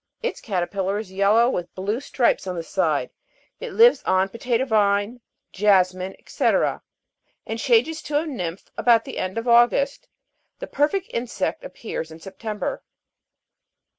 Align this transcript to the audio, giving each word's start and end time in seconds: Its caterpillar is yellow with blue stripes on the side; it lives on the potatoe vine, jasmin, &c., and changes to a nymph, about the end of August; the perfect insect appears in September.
Its 0.23 0.41
caterpillar 0.41 0.97
is 0.97 1.11
yellow 1.11 1.47
with 1.47 1.75
blue 1.75 1.99
stripes 1.99 2.47
on 2.47 2.55
the 2.55 2.63
side; 2.63 3.11
it 3.59 3.71
lives 3.73 4.01
on 4.01 4.25
the 4.25 4.31
potatoe 4.39 4.65
vine, 4.65 5.21
jasmin, 5.51 6.15
&c., 6.25 6.43
and 7.45 7.59
changes 7.59 8.01
to 8.01 8.17
a 8.17 8.25
nymph, 8.25 8.65
about 8.79 9.05
the 9.05 9.19
end 9.19 9.37
of 9.37 9.47
August; 9.47 10.07
the 10.57 10.65
perfect 10.65 11.05
insect 11.11 11.63
appears 11.63 12.09
in 12.09 12.17
September. 12.19 12.81